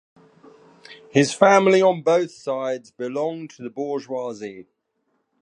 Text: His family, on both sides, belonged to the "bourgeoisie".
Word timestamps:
His 1.11 1.31
family, 1.31 1.79
on 1.79 2.01
both 2.01 2.31
sides, 2.31 2.89
belonged 2.89 3.51
to 3.51 3.61
the 3.61 3.69
"bourgeoisie". 3.69 4.65